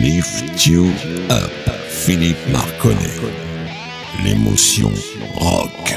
Lift 0.00 0.64
You 0.64 0.86
Up, 1.28 1.50
Philippe 1.90 2.38
Marconnet. 2.50 2.96
L'émotion 4.24 4.90
rock. 5.34 5.94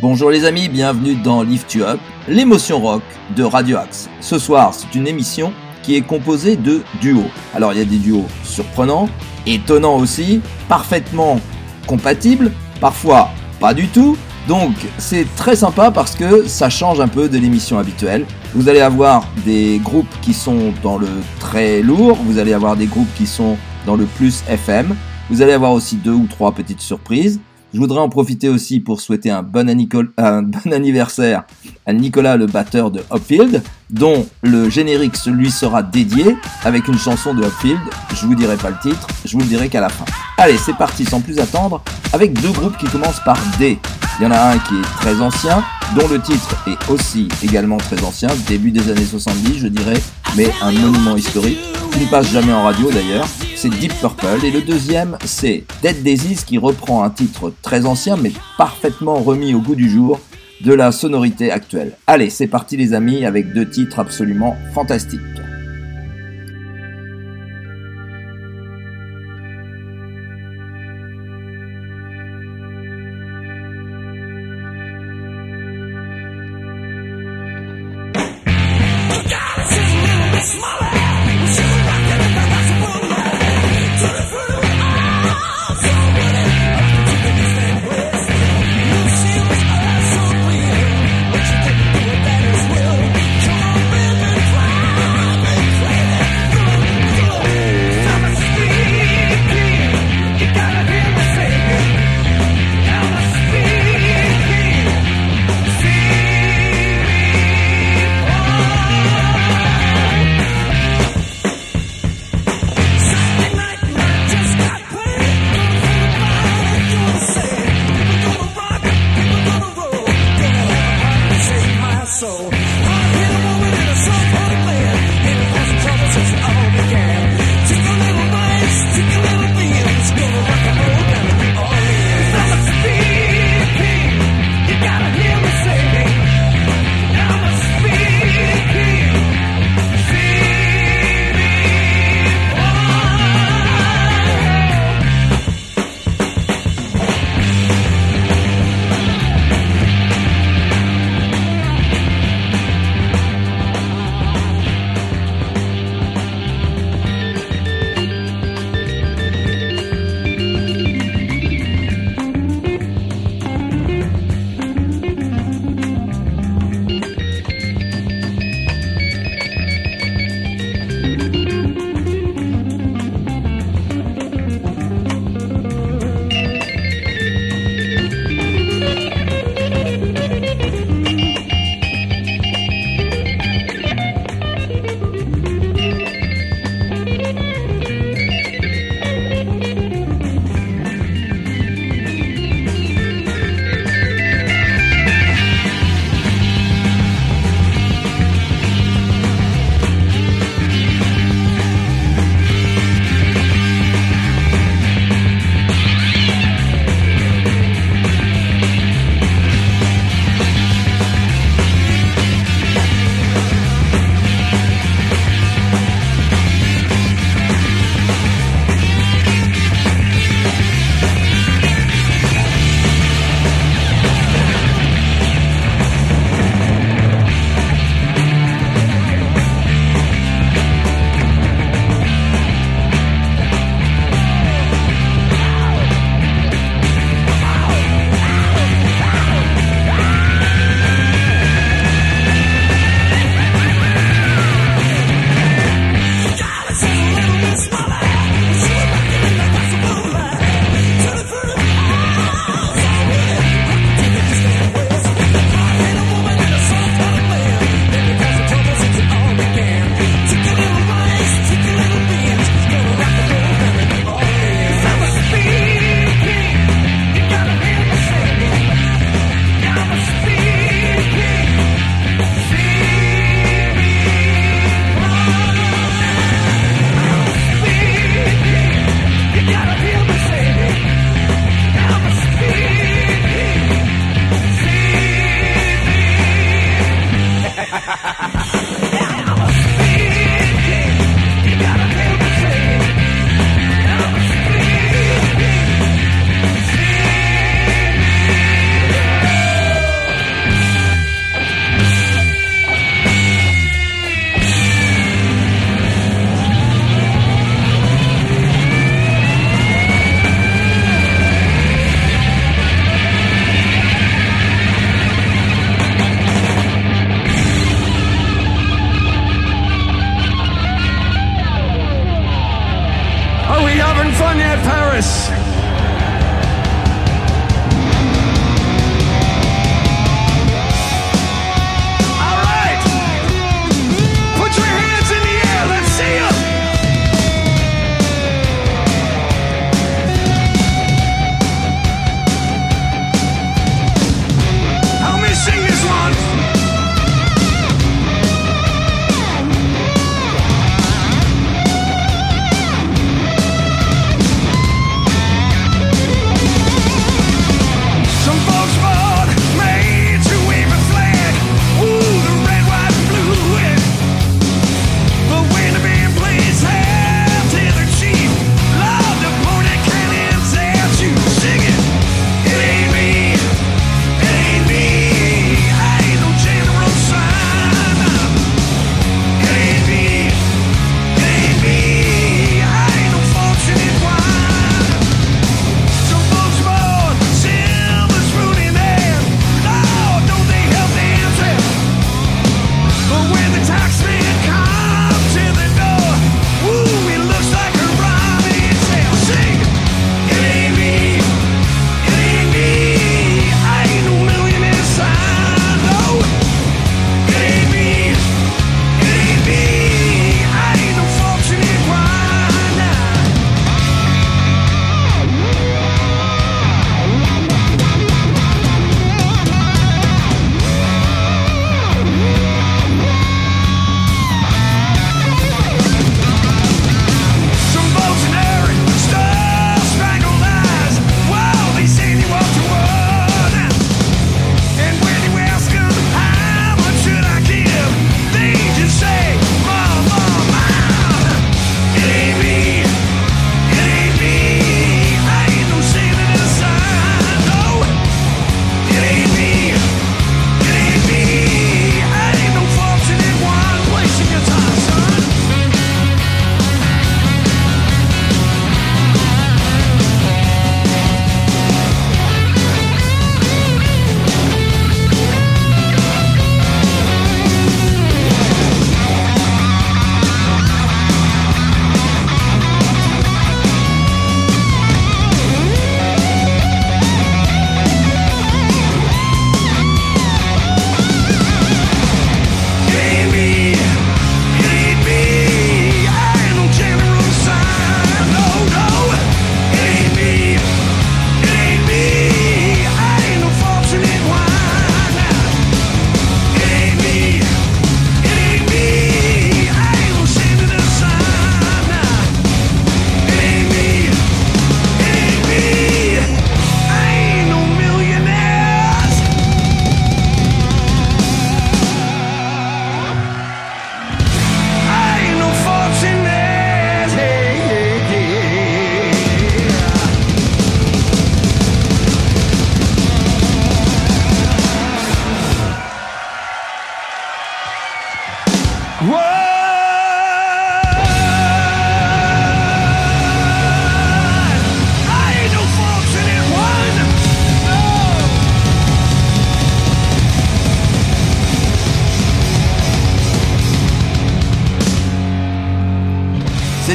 Bonjour 0.00 0.30
les 0.30 0.46
amis, 0.46 0.70
bienvenue 0.70 1.16
dans 1.16 1.42
Lift 1.42 1.74
You 1.74 1.84
Up, 1.84 2.00
l'émotion 2.28 2.80
rock 2.80 3.02
de 3.36 3.42
Radio 3.42 3.76
Axe. 3.76 4.08
Ce 4.22 4.38
soir, 4.38 4.72
c'est 4.72 4.94
une 4.98 5.06
émission 5.06 5.52
qui 5.82 5.96
est 5.96 6.00
composée 6.00 6.56
de 6.56 6.80
duos. 7.02 7.30
Alors 7.52 7.74
il 7.74 7.78
y 7.78 7.82
a 7.82 7.84
des 7.84 7.98
duos 7.98 8.24
surprenants, 8.42 9.10
étonnants 9.44 9.98
aussi, 9.98 10.40
parfaitement 10.66 11.40
compatibles, 11.86 12.52
parfois 12.80 13.28
pas 13.60 13.74
du 13.74 13.86
tout. 13.88 14.16
Donc 14.48 14.74
c'est 14.98 15.26
très 15.36 15.56
sympa 15.56 15.90
parce 15.90 16.14
que 16.14 16.46
ça 16.48 16.68
change 16.68 17.00
un 17.00 17.08
peu 17.08 17.28
de 17.28 17.38
l'émission 17.38 17.78
habituelle. 17.78 18.26
Vous 18.54 18.68
allez 18.68 18.80
avoir 18.80 19.26
des 19.44 19.78
groupes 19.78 20.14
qui 20.20 20.34
sont 20.34 20.72
dans 20.82 20.98
le 20.98 21.08
très 21.38 21.80
lourd, 21.82 22.18
vous 22.24 22.38
allez 22.38 22.52
avoir 22.52 22.76
des 22.76 22.86
groupes 22.86 23.12
qui 23.16 23.26
sont 23.26 23.56
dans 23.86 23.96
le 23.96 24.04
plus 24.04 24.42
FM, 24.48 24.94
vous 25.30 25.42
allez 25.42 25.52
avoir 25.52 25.72
aussi 25.72 25.96
deux 25.96 26.12
ou 26.12 26.26
trois 26.28 26.52
petites 26.52 26.80
surprises. 26.80 27.40
Je 27.72 27.78
voudrais 27.78 28.00
en 28.00 28.10
profiter 28.10 28.50
aussi 28.50 28.80
pour 28.80 29.00
souhaiter 29.00 29.30
un 29.30 29.42
bon, 29.42 29.66
anniversaire 30.72 31.44
à 31.86 31.92
Nicolas, 31.94 32.36
le 32.36 32.46
batteur 32.46 32.90
de 32.90 33.00
Hopfield, 33.08 33.62
dont 33.88 34.26
le 34.42 34.68
générique 34.68 35.16
lui 35.24 35.50
sera 35.50 35.82
dédié 35.82 36.36
avec 36.64 36.86
une 36.88 36.98
chanson 36.98 37.32
de 37.32 37.42
Hopfield. 37.42 37.80
Je 38.14 38.26
vous 38.26 38.34
dirai 38.34 38.56
pas 38.56 38.68
le 38.70 38.76
titre, 38.82 39.06
je 39.24 39.32
vous 39.32 39.40
le 39.40 39.46
dirai 39.46 39.70
qu'à 39.70 39.80
la 39.80 39.88
fin. 39.88 40.04
Allez, 40.36 40.58
c'est 40.58 40.76
parti 40.76 41.06
sans 41.06 41.22
plus 41.22 41.38
attendre 41.38 41.82
avec 42.12 42.38
deux 42.42 42.52
groupes 42.52 42.76
qui 42.76 42.86
commencent 42.86 43.24
par 43.24 43.38
D. 43.58 43.78
Il 44.18 44.24
y 44.24 44.26
en 44.26 44.30
a 44.30 44.52
un 44.52 44.58
qui 44.58 44.74
est 44.74 44.96
très 44.96 45.20
ancien, 45.20 45.64
dont 45.96 46.06
le 46.06 46.20
titre 46.20 46.56
est 46.66 46.90
aussi 46.90 47.28
également 47.42 47.78
très 47.78 48.02
ancien, 48.04 48.28
début 48.46 48.70
des 48.70 48.90
années 48.90 49.04
70 49.04 49.58
je 49.58 49.68
dirais, 49.68 50.00
mais 50.36 50.50
un 50.60 50.70
monument 50.72 51.16
historique, 51.16 51.58
qui 51.92 52.00
ne 52.00 52.10
passe 52.10 52.30
jamais 52.30 52.52
en 52.52 52.62
radio 52.62 52.90
d'ailleurs, 52.90 53.26
c'est 53.56 53.70
Deep 53.70 53.92
Purple, 54.00 54.44
et 54.44 54.50
le 54.50 54.62
deuxième 54.62 55.16
c'est 55.24 55.64
Dead 55.82 56.02
Daisies 56.02 56.44
qui 56.46 56.58
reprend 56.58 57.02
un 57.04 57.10
titre 57.10 57.52
très 57.62 57.86
ancien 57.86 58.16
mais 58.16 58.32
parfaitement 58.58 59.16
remis 59.16 59.54
au 59.54 59.60
goût 59.60 59.74
du 59.74 59.90
jour 59.90 60.20
de 60.62 60.72
la 60.72 60.92
sonorité 60.92 61.50
actuelle. 61.50 61.96
Allez, 62.06 62.30
c'est 62.30 62.46
parti 62.46 62.76
les 62.76 62.94
amis 62.94 63.24
avec 63.24 63.52
deux 63.52 63.68
titres 63.68 63.98
absolument 63.98 64.56
fantastiques. 64.74 65.20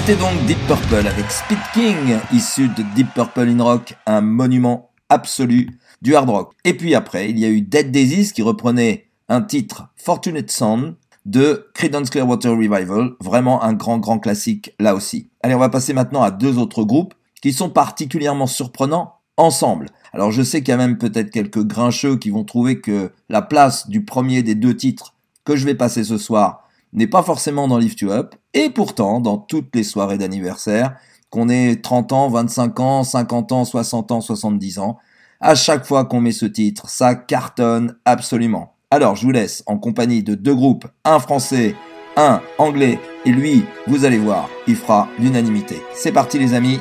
C'était 0.08 0.22
donc 0.22 0.46
Deep 0.46 0.58
Purple 0.68 1.06
avec 1.06 1.30
Speed 1.30 1.58
King, 1.74 2.18
issu 2.32 2.70
de 2.70 2.82
Deep 2.96 3.14
Purple 3.14 3.50
in 3.50 3.62
Rock, 3.62 3.98
un 4.06 4.22
monument 4.22 4.92
absolu 5.10 5.82
du 6.02 6.16
hard 6.16 6.30
rock. 6.30 6.54
Et 6.64 6.76
puis 6.76 6.96
après, 6.96 7.30
il 7.30 7.38
y 7.38 7.44
a 7.44 7.50
eu 7.50 7.60
Dead 7.60 7.92
Daisies 7.92 8.32
qui 8.32 8.42
reprenait 8.42 9.10
un 9.28 9.42
titre 9.42 9.90
Fortunate 9.98 10.50
Son 10.50 10.96
de 11.26 11.70
Creedence 11.74 12.10
Clearwater 12.10 12.52
Revival, 12.52 13.16
vraiment 13.20 13.62
un 13.62 13.74
grand 13.74 13.98
grand 13.98 14.18
classique 14.18 14.74
là 14.80 14.96
aussi. 14.96 15.30
Allez, 15.44 15.56
on 15.56 15.60
va 15.60 15.68
passer 15.68 15.92
maintenant 15.92 16.22
à 16.22 16.32
deux 16.32 16.58
autres 16.58 16.86
groupes 16.86 17.14
qui 17.42 17.52
sont 17.52 17.70
particulièrement 17.70 18.48
surprenants 18.48 19.16
ensemble. 19.36 19.90
Alors 20.14 20.32
je 20.32 20.42
sais 20.42 20.62
qu'il 20.62 20.70
y 20.70 20.76
a 20.76 20.78
même 20.78 20.98
peut-être 20.98 21.32
quelques 21.32 21.66
grincheux 21.66 22.16
qui 22.16 22.30
vont 22.30 22.46
trouver 22.46 22.80
que 22.80 23.12
la 23.28 23.42
place 23.42 23.90
du 23.90 24.06
premier 24.06 24.42
des 24.42 24.56
deux 24.56 24.78
titres 24.78 25.16
que 25.44 25.58
je 25.58 25.66
vais 25.66 25.76
passer 25.76 26.06
ce 26.06 26.18
soir 26.18 26.64
n'est 26.94 27.08
pas 27.08 27.24
forcément 27.24 27.68
dans 27.68 27.78
Lift 27.78 28.02
You 28.02 28.12
Up, 28.12 28.36
et 28.54 28.70
pourtant, 28.70 29.20
dans 29.20 29.38
toutes 29.38 29.76
les 29.76 29.84
soirées 29.84 30.18
d'anniversaire, 30.18 30.96
qu'on 31.30 31.50
ait 31.50 31.76
30 31.76 32.14
ans, 32.14 32.30
25 32.30 32.80
ans, 32.80 33.04
50 33.04 33.52
ans, 33.52 33.66
60 33.66 34.12
ans, 34.12 34.22
70 34.22 34.80
ans, 34.80 34.98
à 35.40 35.56
chaque 35.56 35.86
fois 35.86 36.06
qu'on 36.06 36.22
met 36.22 36.32
ce 36.32 36.46
titre, 36.46 36.90
ça 36.90 37.16
cartonne 37.16 37.96
absolument. 38.06 38.76
Alors 38.90 39.16
je 39.16 39.26
vous 39.26 39.32
laisse 39.32 39.64
en 39.68 39.78
compagnie 39.78 40.24
de 40.24 40.34
deux 40.34 40.56
groupes, 40.56 40.88
un 41.04 41.20
français, 41.20 41.76
un 42.16 42.42
anglais, 42.58 43.00
et 43.26 43.32
lui, 43.32 43.66
vous 43.86 44.06
allez 44.06 44.18
voir, 44.18 44.50
il 44.68 44.76
fera 44.76 45.10
l'unanimité. 45.20 45.82
C'est 45.94 46.12
parti 46.12 46.40
les 46.40 46.54
amis, 46.54 46.80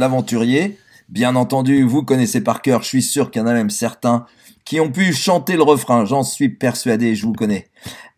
l'aventurier. 0.00 0.78
Bien 1.08 1.36
entendu, 1.36 1.82
vous 1.82 2.02
connaissez 2.02 2.40
par 2.40 2.62
cœur, 2.62 2.82
je 2.82 2.88
suis 2.88 3.02
sûr 3.02 3.30
qu'il 3.30 3.42
y 3.42 3.44
en 3.44 3.48
a 3.48 3.52
même 3.52 3.70
certains 3.70 4.26
qui 4.64 4.78
ont 4.80 4.90
pu 4.90 5.12
chanter 5.12 5.56
le 5.56 5.62
refrain, 5.62 6.04
j'en 6.04 6.22
suis 6.22 6.48
persuadé, 6.48 7.14
je 7.14 7.26
vous 7.26 7.32
connais. 7.32 7.68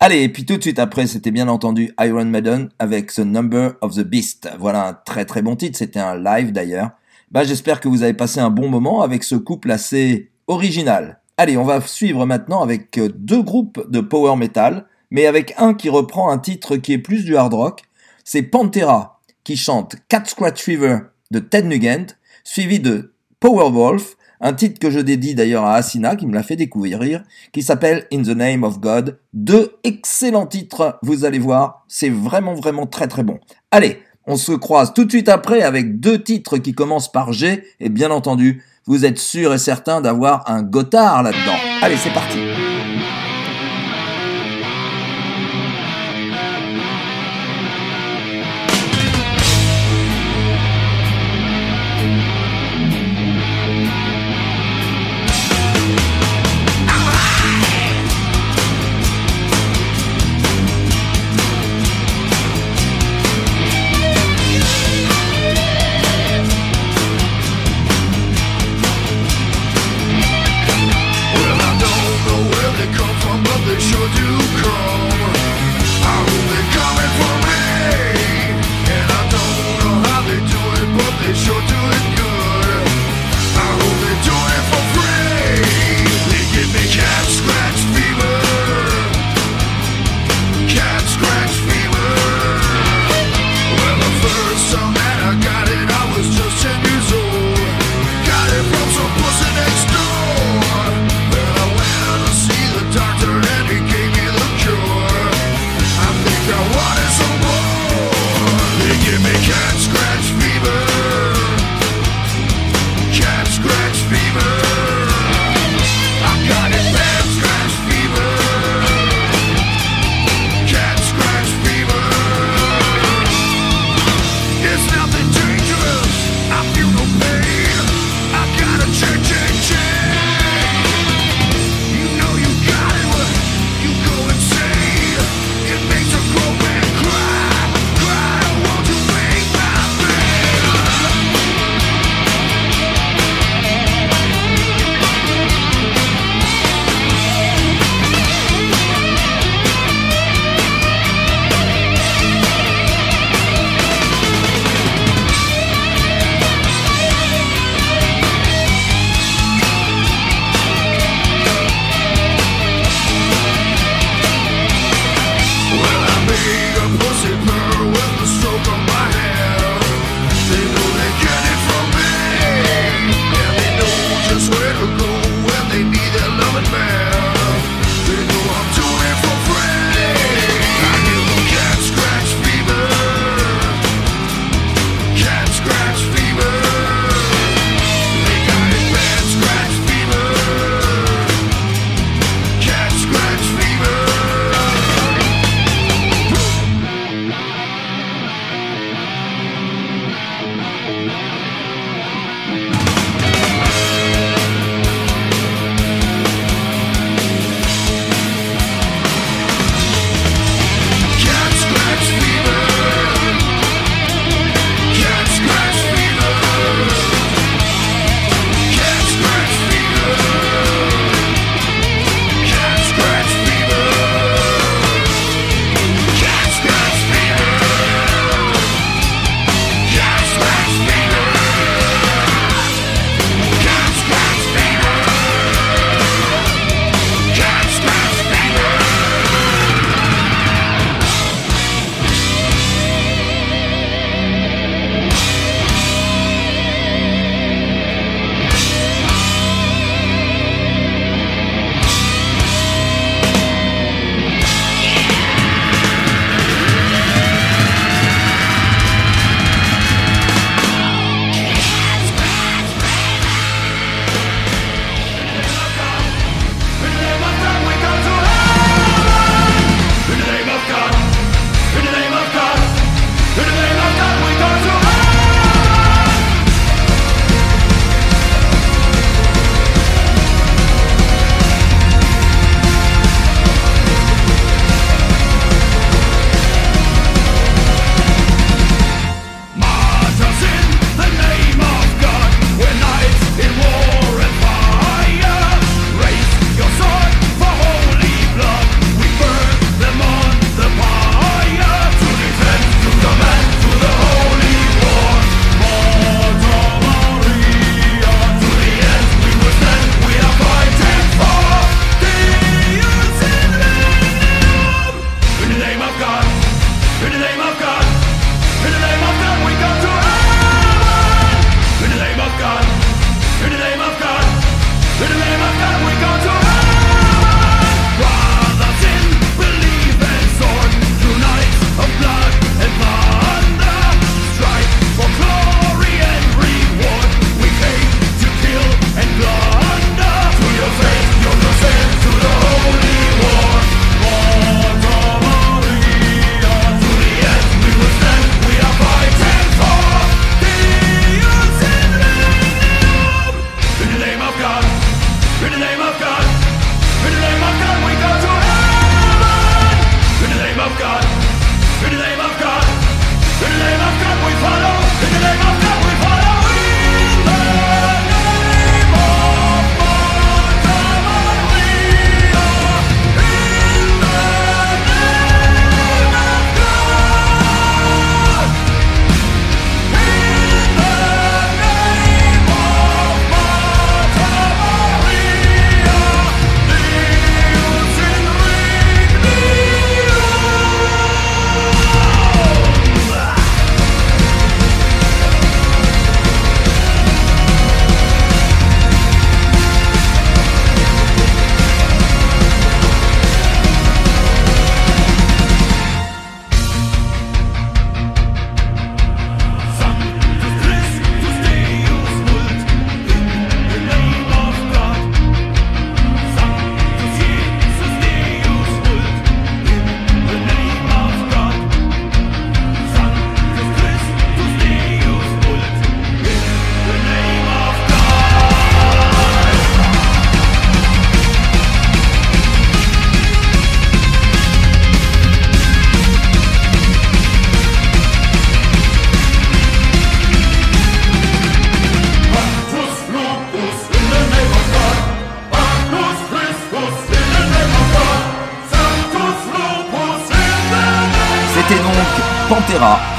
Allez, 0.01 0.23
et 0.23 0.29
puis 0.29 0.45
tout 0.45 0.57
de 0.57 0.63
suite 0.63 0.79
après, 0.79 1.07
c'était 1.07 1.31
bien 1.31 1.49
entendu 1.49 1.95
Iron 2.01 2.27
Maiden 2.27 2.69
avec 2.79 3.13
The 3.13 3.21
Number 3.21 3.73
of 3.81 3.95
the 3.95 4.03
Beast. 4.03 4.51
Voilà 4.59 4.89
un 4.89 4.93
très 4.93 5.25
très 5.25 5.41
bon 5.41 5.57
titre, 5.57 5.79
c'était 5.79 6.01
un 6.01 6.17
live 6.17 6.53
d'ailleurs. 6.53 6.91
Bah, 7.31 7.45
j'espère 7.45 7.81
que 7.81 7.89
vous 7.89 8.03
avez 8.03 8.13
passé 8.13 8.41
un 8.41 8.51
bon 8.51 8.69
moment 8.69 9.01
avec 9.01 9.25
ce 9.25 9.37
couple 9.37 9.71
assez 9.71 10.31
original. 10.47 11.21
Allez, 11.39 11.57
on 11.57 11.65
va 11.65 11.81
suivre 11.81 12.27
maintenant 12.27 12.61
avec 12.61 12.99
euh, 12.99 13.09
deux 13.15 13.43
groupes 13.43 13.91
de 13.91 14.01
power 14.01 14.37
metal, 14.37 14.85
mais 15.11 15.27
avec 15.27 15.55
un 15.57 15.73
qui 15.73 15.89
reprend 15.89 16.31
un 16.31 16.39
titre 16.39 16.77
qui 16.77 16.93
est 16.93 16.99
plus 16.99 17.25
du 17.25 17.37
hard 17.37 17.55
rock. 17.55 17.83
C'est 18.25 18.43
Pantera 18.43 19.21
qui 19.45 19.57
chante 19.57 19.97
Cat 20.09 20.25
Scratch 20.27 20.63
Fever 20.63 20.99
de 21.33 21.41
Ted 21.41 21.67
Nugent, 21.67 22.15
suivi 22.45 22.79
de 22.79 23.15
Powerwolf, 23.41 24.17
un 24.41 24.53
titre 24.53 24.79
que 24.79 24.91
je 24.91 25.01
dédie 25.01 25.35
d'ailleurs 25.35 25.65
à 25.65 25.77
Asina 25.77 26.15
qui 26.15 26.27
me 26.27 26.35
l'a 26.35 26.43
fait 26.43 26.57
découvrir, 26.57 27.23
qui 27.53 27.63
s'appelle 27.63 28.07
In 28.13 28.23
the 28.23 28.37
Name 28.37 28.65
of 28.65 28.81
God. 28.81 29.19
Deux 29.33 29.73
excellents 29.83 30.47
titres, 30.47 30.99
vous 31.03 31.25
allez 31.25 31.39
voir, 31.39 31.85
c'est 31.89 32.11
vraiment 32.11 32.55
vraiment 32.55 32.87
très 32.87 33.09
très 33.09 33.23
bon. 33.23 33.41
Allez, 33.71 34.01
on 34.27 34.37
se 34.37 34.53
croise 34.53 34.93
tout 34.93 35.05
de 35.05 35.11
suite 35.11 35.29
après 35.29 35.63
avec 35.63 36.01
deux 36.01 36.23
titres 36.23 36.59
qui 36.59 36.75
commencent 36.75 37.11
par 37.11 37.33
G, 37.33 37.65
et 37.81 37.89
bien 37.89 38.11
entendu, 38.11 38.63
vous 38.85 39.05
êtes 39.05 39.19
sûr 39.19 39.55
et 39.55 39.59
certain 39.59 40.01
d'avoir 40.01 40.51
un 40.51 40.63
Gotthard 40.63 41.23
là-dedans. 41.23 41.59
Allez, 41.81 41.97
c'est 41.97 42.13
parti. 42.13 42.39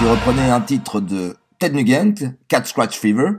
Qui 0.03 0.09
reprenait 0.09 0.49
un 0.49 0.59
titre 0.59 0.99
de 0.99 1.37
Ted 1.59 1.73
Nugent, 1.81 2.33
Cat 2.49 2.65
Scratch 2.65 2.99
Fever. 2.99 3.29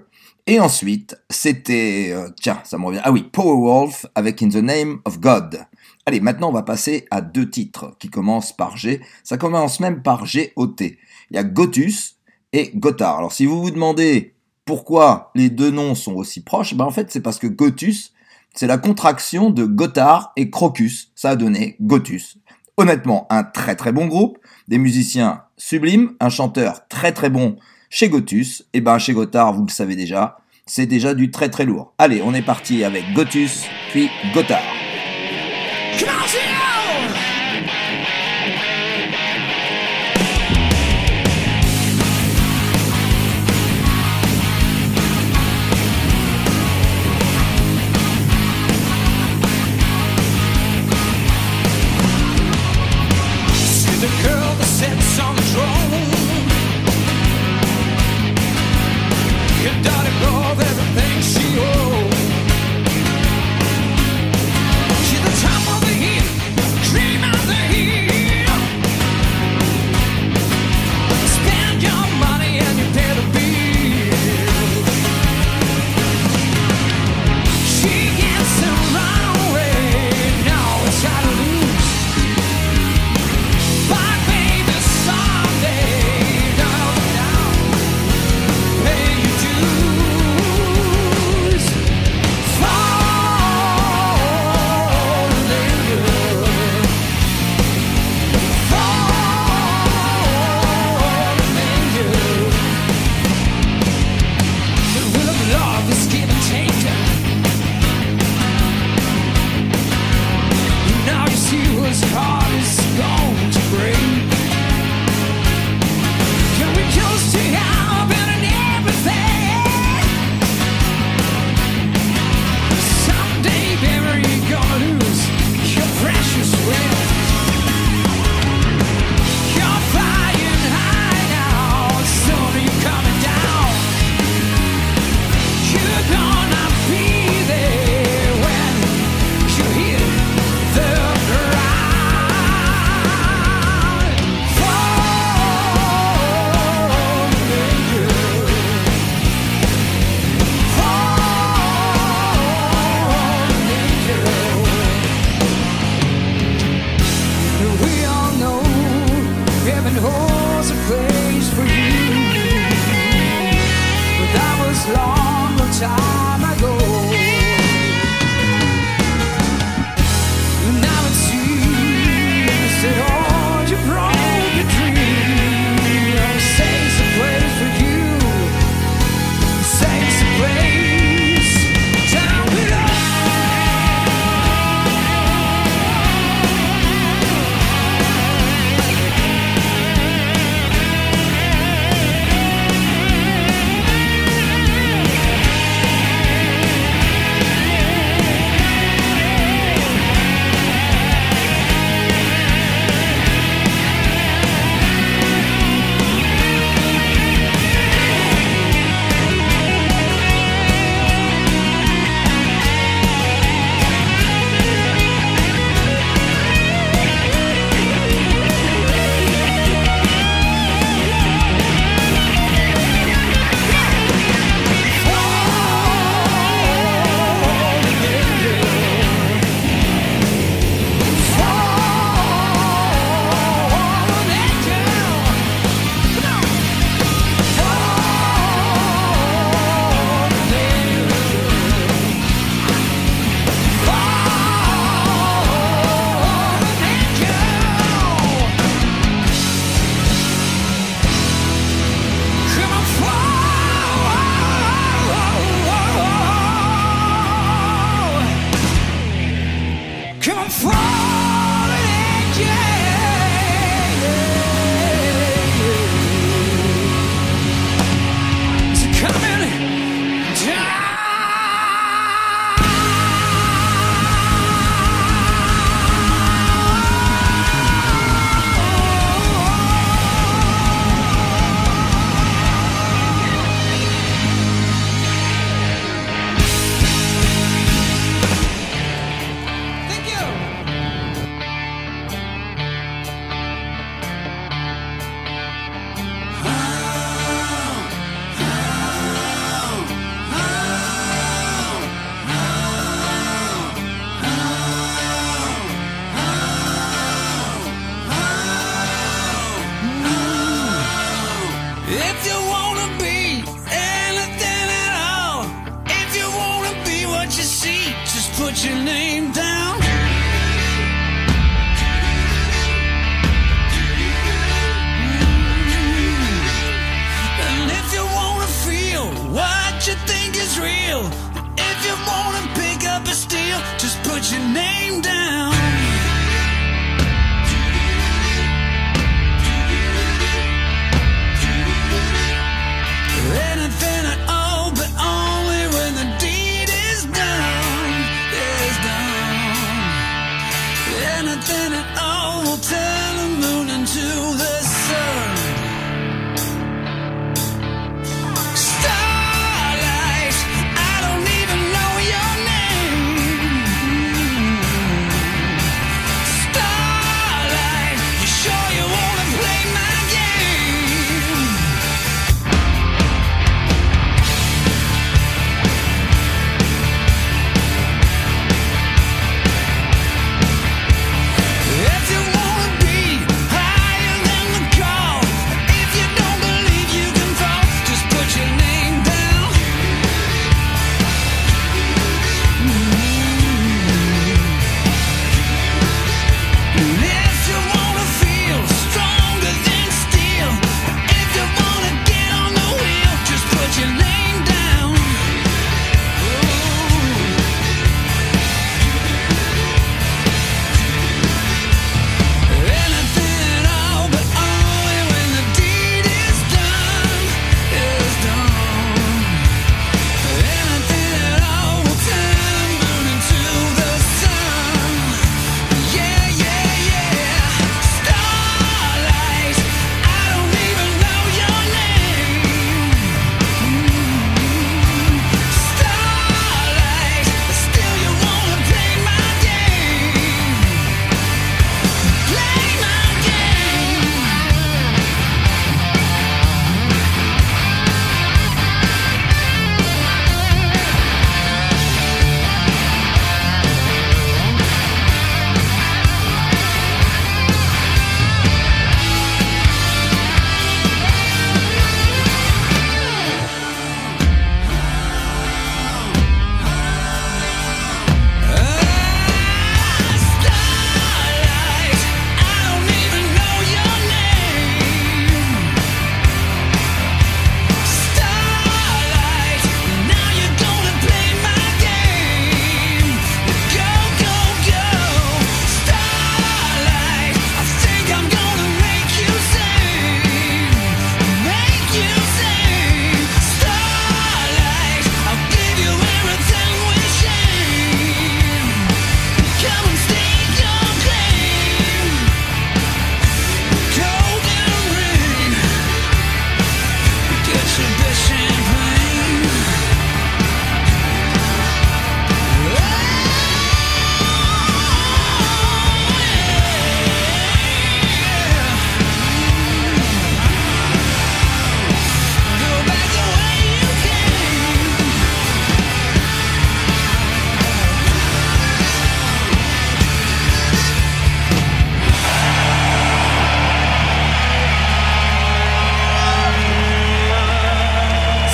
Et 0.46 0.60
ensuite, 0.60 1.14
c'était, 1.28 2.08
euh, 2.12 2.30
tiens, 2.40 2.62
ça 2.64 2.78
me 2.78 2.86
revient. 2.86 3.02
Ah 3.04 3.12
oui, 3.12 3.24
Powerwolf 3.30 4.06
avec 4.14 4.42
In 4.42 4.48
the 4.48 4.62
Name 4.62 5.00
of 5.04 5.20
God. 5.20 5.66
Allez, 6.06 6.20
maintenant 6.20 6.48
on 6.48 6.52
va 6.52 6.62
passer 6.62 7.04
à 7.10 7.20
deux 7.20 7.50
titres 7.50 7.94
qui 7.98 8.08
commencent 8.08 8.56
par 8.56 8.78
G. 8.78 9.02
Ça 9.24 9.36
commence 9.36 9.78
même 9.78 10.02
par 10.02 10.24
G-O-T. 10.24 10.98
Il 11.30 11.36
y 11.36 11.38
a 11.38 11.44
Gotus 11.44 12.16
et 12.54 12.70
Gotthard. 12.74 13.18
Alors 13.18 13.32
si 13.32 13.44
vous 13.44 13.60
vous 13.60 13.70
demandez 13.70 14.34
pourquoi 14.64 15.32
les 15.34 15.50
deux 15.50 15.70
noms 15.70 15.94
sont 15.94 16.14
aussi 16.14 16.42
proches, 16.42 16.72
ben 16.72 16.86
en 16.86 16.90
fait 16.90 17.12
c'est 17.12 17.20
parce 17.20 17.38
que 17.38 17.46
Gotus, 17.46 18.14
c'est 18.54 18.66
la 18.66 18.78
contraction 18.78 19.50
de 19.50 19.66
Gotthard 19.66 20.32
et 20.36 20.48
Crocus. 20.48 21.12
Ça 21.14 21.30
a 21.30 21.36
donné 21.36 21.76
Gotus. 21.82 22.38
Honnêtement, 22.78 23.26
un 23.28 23.44
très 23.44 23.76
très 23.76 23.92
bon 23.92 24.06
groupe, 24.06 24.38
des 24.68 24.78
musiciens 24.78 25.42
sublimes, 25.56 26.12
un 26.20 26.28
chanteur 26.28 26.86
très 26.88 27.12
très 27.12 27.30
bon 27.30 27.56
chez 27.90 28.08
Gotus. 28.08 28.64
Et 28.72 28.80
ben 28.80 28.98
chez 28.98 29.12
Gotthard, 29.12 29.52
vous 29.52 29.64
le 29.64 29.70
savez 29.70 29.96
déjà, 29.96 30.38
c'est 30.66 30.86
déjà 30.86 31.14
du 31.14 31.30
très 31.30 31.48
très 31.48 31.64
lourd. 31.64 31.92
Allez, 31.98 32.22
on 32.22 32.34
est 32.34 32.42
parti 32.42 32.84
avec 32.84 33.04
Gotus, 33.14 33.64
puis 33.92 34.10
Gotthard. 34.34 34.62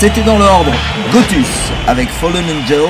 C'était 0.00 0.24
dans 0.24 0.38
l'ordre 0.38 0.72
Gotus 1.12 1.70
avec 1.86 2.08
Fallen 2.08 2.46
Angels, 2.46 2.88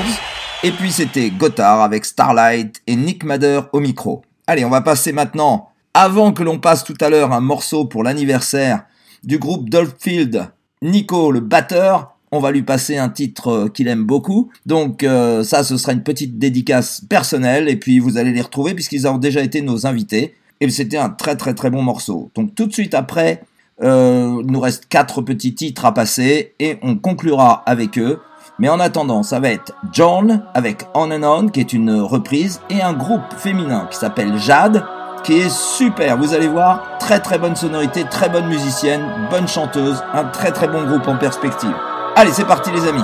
et 0.63 0.71
puis 0.71 0.93
c'était 0.93 1.29
Gotthard 1.29 1.81
avec 1.81 2.05
Starlight 2.05 2.81
et 2.87 2.95
Nick 2.95 3.25
Madder 3.25 3.59
au 3.73 3.81
micro. 3.81 4.21
Allez, 4.47 4.63
on 4.63 4.69
va 4.69 4.79
passer 4.79 5.11
maintenant, 5.11 5.71
avant 5.93 6.31
que 6.31 6.41
l'on 6.41 6.57
passe 6.57 6.85
tout 6.85 6.95
à 7.01 7.09
l'heure 7.09 7.33
un 7.33 7.41
morceau 7.41 7.83
pour 7.83 8.03
l'anniversaire 8.03 8.85
du 9.25 9.39
groupe 9.39 9.69
Dolphield, 9.69 10.53
Nico 10.81 11.33
le 11.33 11.41
batteur, 11.41 12.15
on 12.31 12.39
va 12.39 12.51
lui 12.51 12.63
passer 12.63 12.97
un 12.97 13.09
titre 13.09 13.47
euh, 13.49 13.67
qu'il 13.67 13.89
aime 13.89 14.05
beaucoup. 14.05 14.49
Donc 14.65 15.03
euh, 15.03 15.43
ça, 15.43 15.65
ce 15.65 15.75
sera 15.75 15.91
une 15.91 16.03
petite 16.03 16.39
dédicace 16.39 17.01
personnelle, 17.09 17.67
et 17.67 17.75
puis 17.75 17.99
vous 17.99 18.17
allez 18.17 18.31
les 18.31 18.41
retrouver 18.41 18.73
puisqu'ils 18.73 19.05
ont 19.05 19.17
déjà 19.17 19.41
été 19.41 19.61
nos 19.61 19.85
invités. 19.85 20.33
Et 20.61 20.69
c'était 20.69 20.95
un 20.95 21.09
très 21.09 21.35
très 21.35 21.55
très 21.55 21.71
bon 21.71 21.81
morceau. 21.81 22.31
Donc 22.35 22.55
tout 22.55 22.67
de 22.67 22.73
suite 22.73 22.93
après, 22.93 23.43
euh, 23.83 24.41
il 24.43 24.51
nous 24.51 24.59
reste 24.59 24.87
quatre 24.87 25.21
petits 25.21 25.55
titres 25.55 25.85
à 25.85 25.93
passer 25.93 26.53
et 26.59 26.77
on 26.81 26.95
conclura 26.95 27.63
avec 27.65 27.97
eux. 27.97 28.19
Mais 28.59 28.69
en 28.69 28.79
attendant, 28.79 29.23
ça 29.23 29.39
va 29.39 29.49
être 29.49 29.73
John 29.91 30.43
avec 30.53 30.85
On 30.93 31.11
and 31.11 31.23
On 31.23 31.47
qui 31.47 31.59
est 31.59 31.73
une 31.73 31.99
reprise 31.99 32.61
et 32.69 32.81
un 32.81 32.93
groupe 32.93 33.33
féminin 33.37 33.87
qui 33.89 33.97
s'appelle 33.97 34.37
Jade 34.37 34.83
qui 35.23 35.33
est 35.33 35.49
super. 35.49 36.17
Vous 36.17 36.33
allez 36.33 36.47
voir, 36.47 36.97
très 36.99 37.19
très 37.19 37.37
bonne 37.37 37.55
sonorité, 37.55 38.03
très 38.09 38.29
bonne 38.29 38.47
musicienne, 38.47 39.01
bonne 39.29 39.47
chanteuse, 39.47 40.03
un 40.13 40.25
très 40.25 40.51
très 40.51 40.67
bon 40.67 40.83
groupe 40.85 41.07
en 41.07 41.17
perspective. 41.17 41.73
Allez, 42.15 42.31
c'est 42.31 42.45
parti 42.45 42.71
les 42.71 42.87
amis. 42.87 43.03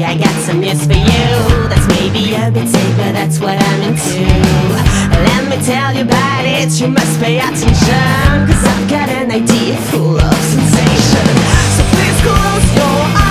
Some 0.00 0.60
news 0.60 0.86
for 0.86 0.94
you. 0.94 1.68
That's 1.68 1.86
maybe 1.88 2.34
a 2.34 2.50
bit 2.50 2.68
sick, 2.68 2.96
but 2.96 3.12
that's 3.12 3.38
what 3.40 3.60
I'm 3.60 3.82
into. 3.82 4.24
Let 5.28 5.48
me 5.50 5.62
tell 5.64 5.94
you 5.94 6.02
about 6.02 6.44
it, 6.44 6.80
you 6.80 6.88
must 6.88 7.20
pay 7.20 7.38
attention. 7.38 8.46
Cause 8.48 8.64
I've 8.64 8.88
got 8.88 9.08
an 9.10 9.30
idea 9.30 9.76
full 9.90 10.18
of 10.18 10.34
sensation. 10.34 11.28
So 11.76 11.82
please 11.92 12.18
close 12.24 12.74
your 12.74 12.98
eyes, 13.16 13.21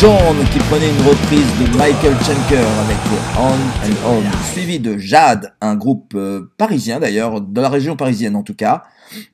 John 0.00 0.36
qui 0.52 0.60
prenait 0.60 0.88
une 0.88 1.08
reprise 1.08 1.46
de 1.58 1.76
Michael 1.76 2.14
Schenker 2.22 2.64
avec 2.84 2.96
On 3.36 3.48
and 3.50 4.22
On, 4.22 4.52
suivi 4.52 4.78
de 4.78 4.96
Jade, 4.96 5.54
un 5.60 5.74
groupe 5.74 6.12
euh, 6.14 6.52
parisien 6.56 7.00
d'ailleurs, 7.00 7.40
de 7.40 7.60
la 7.60 7.68
région 7.68 7.96
parisienne 7.96 8.36
en 8.36 8.44
tout 8.44 8.54
cas, 8.54 8.84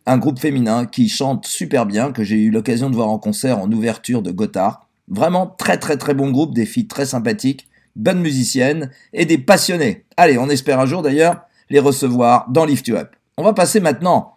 un 0.07 0.17
groupe 0.17 0.39
féminin 0.39 0.87
qui 0.87 1.11
chante 1.11 1.45
super 1.45 1.85
bien, 1.85 2.13
que 2.13 2.25
j'ai 2.25 2.37
eu 2.37 2.51
l'occasion 2.51 2.89
de 2.89 2.95
voir 2.95 3.11
en 3.11 3.19
concert 3.19 3.59
en 3.59 3.71
ouverture 3.71 4.23
de 4.23 4.31
Gotthard. 4.31 4.89
Vraiment 5.07 5.47
très 5.47 5.77
très 5.77 5.99
très 5.99 6.15
bon 6.15 6.31
groupe, 6.31 6.55
des 6.55 6.65
filles 6.65 6.89
très 6.89 7.05
sympathiques, 7.05 7.69
bonnes 7.95 8.23
musiciennes 8.23 8.91
et 9.13 9.27
des 9.27 9.37
passionnés. 9.37 10.07
Allez, 10.17 10.39
on 10.39 10.49
espère 10.49 10.81
un 10.81 10.87
jour 10.87 11.03
d'ailleurs 11.03 11.43
les 11.69 11.79
recevoir 11.79 12.47
dans 12.49 12.65
Lift 12.65 12.89
You 12.89 12.97
Up. 12.97 13.11
On 13.37 13.43
va 13.43 13.53
passer 13.53 13.81
maintenant 13.81 14.34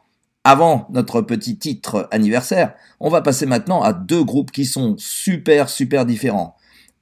avant 0.47 0.87
notre 0.91 1.19
petit 1.19 1.57
titre 1.57 2.07
anniversaire, 2.09 2.73
on 3.01 3.09
va 3.09 3.21
passer 3.21 3.45
maintenant 3.45 3.81
à 3.81 3.91
deux 3.91 4.23
groupes 4.23 4.51
qui 4.51 4.63
sont 4.63 4.95
super 4.97 5.67
super 5.67 6.05
différents. 6.05 6.55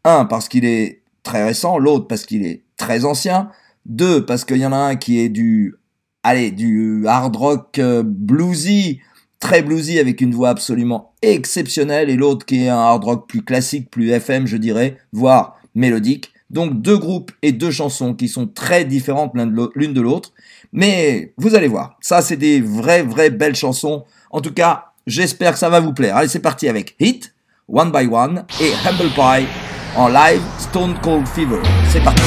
Un 0.03 0.25
parce 0.25 0.49
qu'il 0.49 0.65
est 0.65 1.03
très 1.21 1.45
récent, 1.45 1.77
l'autre 1.77 2.07
parce 2.07 2.25
qu'il 2.25 2.43
est 2.43 2.63
très 2.75 3.05
ancien. 3.05 3.51
Deux 3.85 4.25
parce 4.25 4.45
qu'il 4.45 4.57
y 4.57 4.65
en 4.65 4.71
a 4.71 4.77
un 4.77 4.95
qui 4.95 5.19
est 5.19 5.29
du, 5.29 5.75
allez, 6.23 6.49
du 6.49 7.05
hard 7.05 7.35
rock 7.35 7.77
euh, 7.77 8.01
bluesy, 8.03 8.99
très 9.39 9.61
bluesy 9.61 9.99
avec 9.99 10.21
une 10.21 10.33
voix 10.33 10.49
absolument 10.49 11.13
exceptionnelle, 11.21 12.09
et 12.09 12.15
l'autre 12.15 12.47
qui 12.47 12.63
est 12.63 12.69
un 12.69 12.79
hard 12.79 13.03
rock 13.03 13.29
plus 13.29 13.43
classique, 13.43 13.91
plus 13.91 14.09
FM 14.09 14.47
je 14.47 14.57
dirais, 14.57 14.97
voire 15.13 15.59
mélodique. 15.75 16.33
Donc 16.49 16.81
deux 16.81 16.97
groupes 16.97 17.31
et 17.41 17.51
deux 17.51 17.71
chansons 17.71 18.13
qui 18.13 18.27
sont 18.27 18.47
très 18.47 18.85
différentes 18.85 19.33
l'une 19.75 19.93
de 19.93 20.01
l'autre. 20.01 20.31
Mais 20.71 21.33
vous 21.37 21.55
allez 21.55 21.67
voir, 21.67 21.97
ça 22.01 22.21
c'est 22.21 22.37
des 22.37 22.61
vraies, 22.61 23.03
vraies 23.03 23.29
belles 23.31 23.55
chansons. 23.55 24.05
En 24.31 24.41
tout 24.41 24.53
cas, 24.53 24.91
j'espère 25.07 25.53
que 25.53 25.59
ça 25.59 25.69
va 25.69 25.79
vous 25.79 25.93
plaire. 25.93 26.17
Allez, 26.17 26.27
c'est 26.27 26.39
parti 26.39 26.67
avec 26.67 26.95
Hit, 26.99 27.33
One 27.67 27.91
by 27.91 28.07
One 28.11 28.45
et 28.61 28.71
Humble 28.87 29.09
Pie 29.15 29.47
en 29.95 30.07
live 30.09 30.41
Stone 30.59 30.95
Cold 31.01 31.27
Fever. 31.27 31.61
C'est 31.89 32.03
parti. 32.03 32.21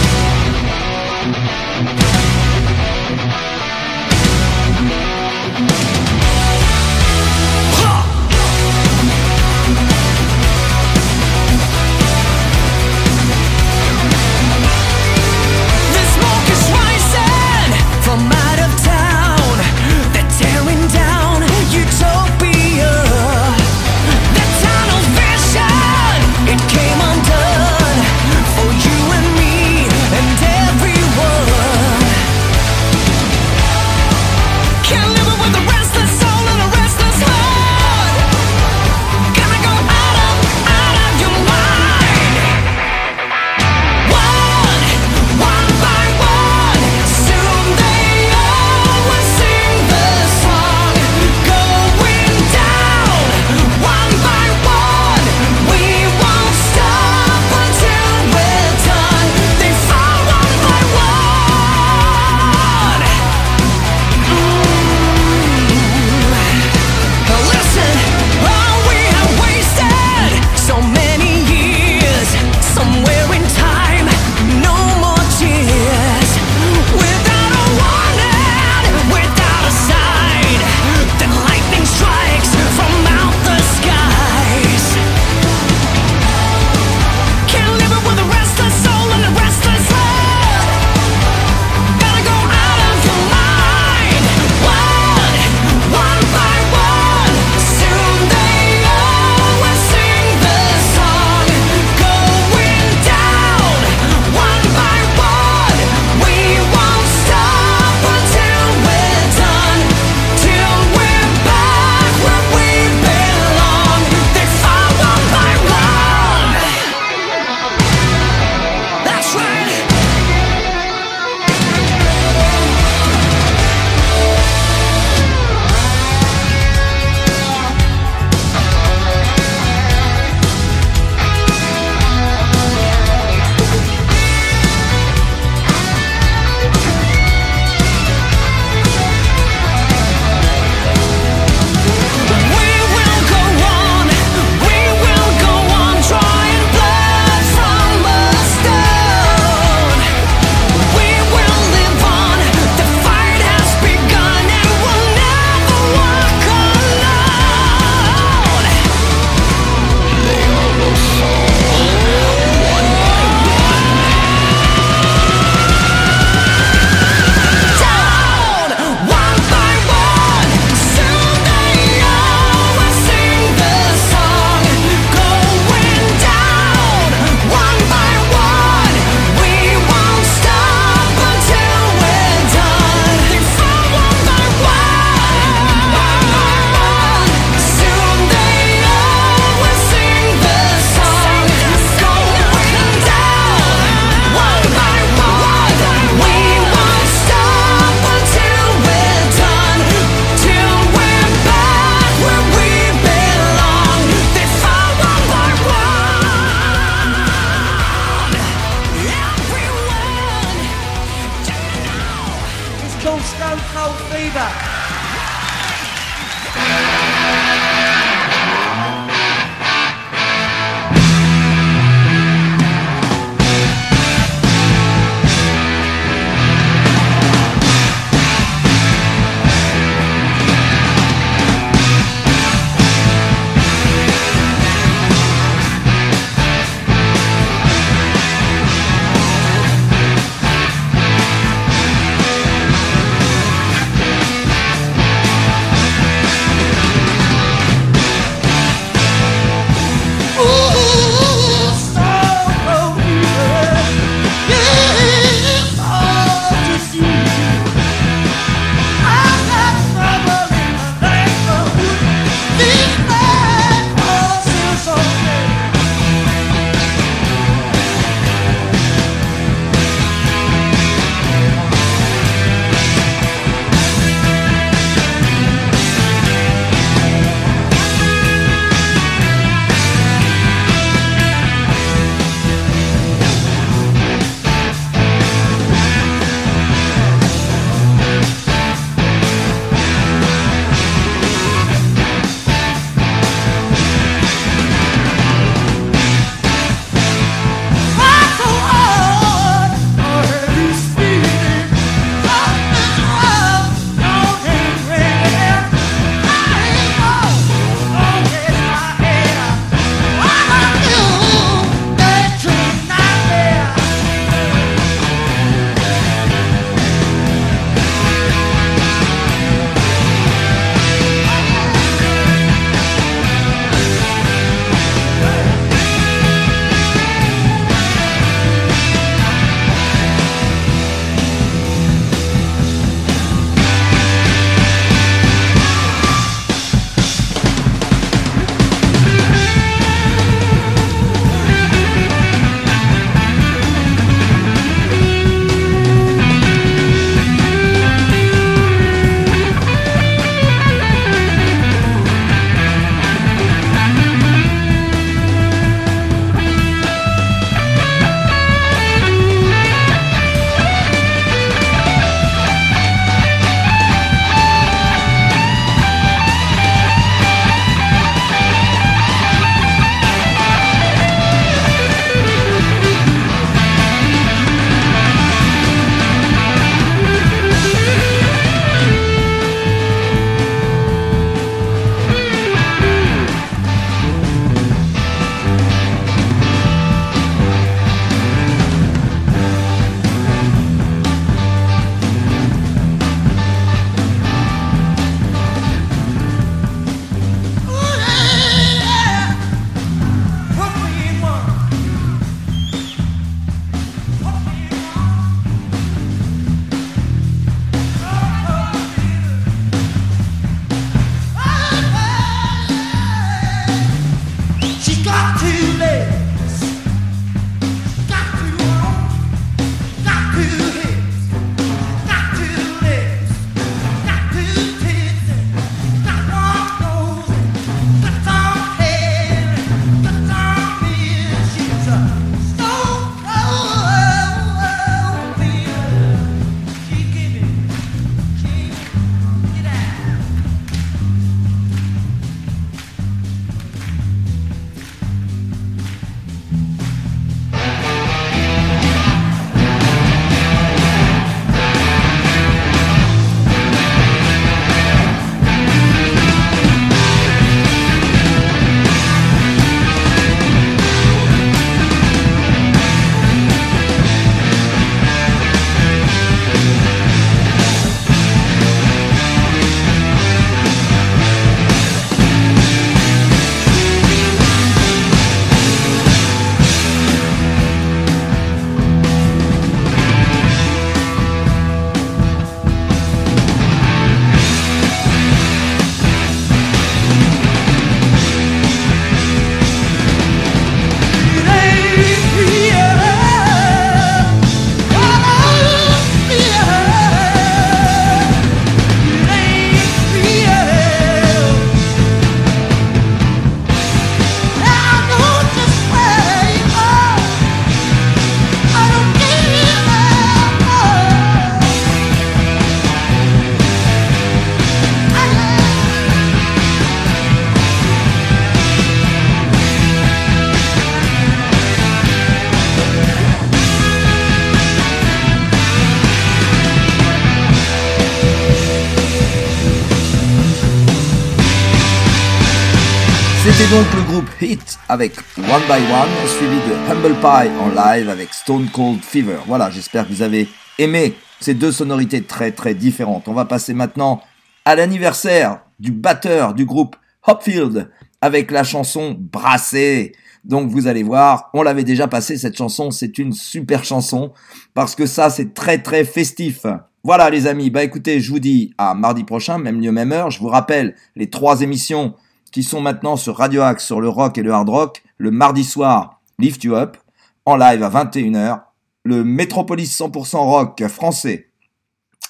Avec 534.88 535.12
One 535.36 535.62
by 535.66 535.92
One, 535.92 536.28
suivi 536.28 536.56
de 536.56 536.90
Humble 536.90 537.14
Pie 537.20 537.50
en 537.60 537.68
live 537.68 538.08
avec 538.08 538.32
Stone 538.32 538.68
Cold 538.72 539.02
Fever. 539.02 539.40
Voilà, 539.46 539.68
j'espère 539.68 540.06
que 540.06 540.12
vous 540.12 540.22
avez 540.22 540.48
aimé 540.78 541.14
ces 541.40 541.54
deux 541.54 541.72
sonorités 541.72 542.22
très 542.22 542.52
très 542.52 542.74
différentes. 542.74 543.28
On 543.28 543.34
va 543.34 543.44
passer 543.44 543.74
maintenant 543.74 544.22
à 544.64 544.74
l'anniversaire 544.74 545.60
du 545.78 545.92
batteur 545.92 546.54
du 546.54 546.64
groupe 546.64 546.96
Hopfield 547.26 547.90
avec 548.22 548.50
la 548.50 548.64
chanson 548.64 549.16
Brassé. 549.18 550.12
Donc 550.44 550.70
vous 550.70 550.86
allez 550.86 551.02
voir, 551.02 551.50
on 551.52 551.62
l'avait 551.62 551.84
déjà 551.84 552.08
passé 552.08 552.38
cette 552.38 552.56
chanson, 552.56 552.90
c'est 552.90 553.18
une 553.18 553.34
super 553.34 553.84
chanson 553.84 554.32
parce 554.72 554.94
que 554.94 555.04
ça 555.04 555.28
c'est 555.28 555.52
très 555.52 555.78
très 555.78 556.04
festif. 556.04 556.64
Voilà 557.04 557.28
les 557.28 557.46
amis, 557.46 557.68
bah 557.68 557.84
écoutez, 557.84 558.20
je 558.20 558.30
vous 558.30 558.38
dis 558.38 558.72
à 558.78 558.94
mardi 558.94 559.24
prochain, 559.24 559.58
même 559.58 559.80
lieu, 559.80 559.92
même 559.92 560.12
heure. 560.12 560.30
Je 560.30 560.40
vous 560.40 560.48
rappelle 560.48 560.94
les 561.16 561.28
trois 561.28 561.60
émissions 561.60 562.14
qui 562.50 562.62
sont 562.62 562.80
maintenant 562.80 563.16
sur 563.16 563.36
Radio 563.36 563.62
Axe 563.62 563.84
sur 563.84 564.00
le 564.00 564.08
rock 564.08 564.38
et 564.38 564.42
le 564.42 564.52
hard 564.52 564.68
rock. 564.68 565.02
Le 565.18 565.30
mardi 565.30 565.64
soir, 565.64 566.20
Lift 566.38 566.64
You 566.64 566.74
Up, 566.74 566.96
en 567.44 567.56
live 567.56 567.82
à 567.82 567.90
21h. 567.90 568.60
Le 569.04 569.24
Metropolis 569.24 569.98
100% 569.98 570.36
rock 570.36 570.86
français, 570.88 571.48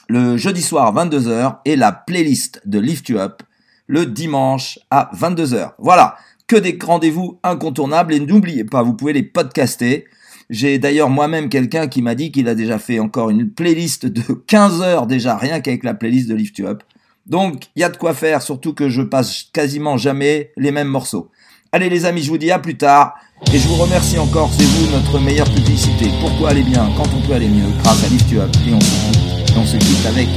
le 0.08 0.36
jeudi 0.36 0.62
soir 0.62 0.86
à 0.86 1.04
22h. 1.04 1.58
Et 1.64 1.76
la 1.76 1.92
playlist 1.92 2.60
de 2.64 2.78
Lift 2.78 3.08
You 3.08 3.18
Up, 3.18 3.42
le 3.86 4.06
dimanche 4.06 4.78
à 4.90 5.10
22h. 5.14 5.72
Voilà, 5.78 6.16
que 6.46 6.56
des 6.56 6.78
rendez-vous 6.80 7.40
incontournables. 7.42 8.12
Et 8.12 8.20
n'oubliez 8.20 8.64
pas, 8.64 8.82
vous 8.82 8.94
pouvez 8.94 9.12
les 9.12 9.22
podcaster. 9.22 10.06
J'ai 10.50 10.78
d'ailleurs 10.78 11.10
moi-même 11.10 11.50
quelqu'un 11.50 11.88
qui 11.88 12.00
m'a 12.00 12.14
dit 12.14 12.32
qu'il 12.32 12.48
a 12.48 12.54
déjà 12.54 12.78
fait 12.78 13.00
encore 13.00 13.28
une 13.28 13.50
playlist 13.50 14.06
de 14.06 14.22
15 14.32 14.80
heures 14.80 15.06
déjà, 15.06 15.36
rien 15.36 15.60
qu'avec 15.60 15.84
la 15.84 15.94
playlist 15.94 16.28
de 16.28 16.34
Lift 16.34 16.58
You 16.58 16.66
Up. 16.68 16.82
Donc, 17.28 17.64
il 17.76 17.80
y 17.80 17.84
a 17.84 17.90
de 17.90 17.96
quoi 17.96 18.14
faire, 18.14 18.42
surtout 18.42 18.72
que 18.72 18.88
je 18.88 19.02
passe 19.02 19.44
quasiment 19.52 19.96
jamais 19.96 20.52
les 20.56 20.70
mêmes 20.70 20.88
morceaux. 20.88 21.30
Allez 21.72 21.90
les 21.90 22.06
amis, 22.06 22.22
je 22.22 22.30
vous 22.30 22.38
dis 22.38 22.50
à 22.50 22.58
plus 22.58 22.76
tard. 22.76 23.14
Et 23.52 23.58
je 23.58 23.68
vous 23.68 23.76
remercie 23.76 24.18
encore, 24.18 24.50
c'est 24.52 24.64
vous 24.64 24.90
notre 24.90 25.18
meilleure 25.20 25.48
publicité. 25.52 26.10
Pourquoi 26.20 26.50
aller 26.50 26.62
bien 26.62 26.90
quand 26.96 27.06
on 27.16 27.20
peut 27.26 27.34
aller 27.34 27.48
mieux 27.48 27.70
grâce 27.82 28.02
à 28.04 28.08
Lift. 28.08 28.32
Et 28.32 28.38
on 28.72 28.80
se 28.80 28.90
quitte, 28.90 29.54
on 29.56 29.64
se 29.64 30.08
avec 30.08 30.28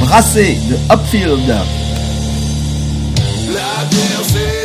Brassé 0.00 0.58
de 0.68 0.74
Upfield. 0.92 1.48
La 3.52 4.57